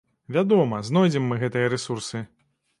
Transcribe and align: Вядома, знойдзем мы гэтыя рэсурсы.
Вядома, 0.37 0.79
знойдзем 0.87 1.29
мы 1.33 1.39
гэтыя 1.45 1.71
рэсурсы. 1.77 2.27